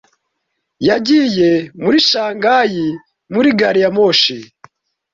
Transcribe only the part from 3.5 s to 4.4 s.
gari ya moshi.